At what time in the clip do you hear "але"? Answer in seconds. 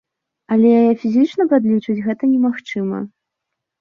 0.55-0.69